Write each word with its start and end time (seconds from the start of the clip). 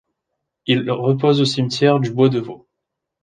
Il 0.65 0.89
repose 0.89 1.41
au 1.41 1.45
cimetière 1.45 1.99
du 1.99 2.09
Bois-de-Vaux. 2.09 2.67